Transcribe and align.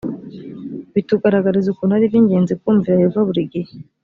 bitugaragariza 0.93 1.67
ukuntu 1.69 1.93
ari 1.95 2.05
iby 2.07 2.17
ingenzi 2.21 2.53
kumvira 2.61 2.95
yehova 3.03 3.21
buri 3.29 3.43
gihe 3.53 3.71